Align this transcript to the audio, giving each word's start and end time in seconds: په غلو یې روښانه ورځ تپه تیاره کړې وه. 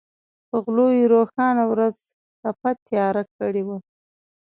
په 0.49 0.57
غلو 0.63 0.87
یې 0.97 1.03
روښانه 1.13 1.63
ورځ 1.71 1.95
تپه 2.41 2.71
تیاره 2.87 3.23
کړې 3.37 3.63
وه. 3.67 3.77